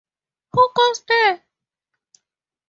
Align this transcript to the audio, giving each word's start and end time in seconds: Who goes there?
Who 0.53 0.67
goes 0.75 1.03
there? 1.07 1.43